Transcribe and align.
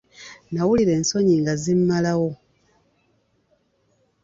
Nnawulira 0.49 0.91
ensonyi 0.99 1.35
nga 1.41 1.53
zimmalawo. 1.63 2.29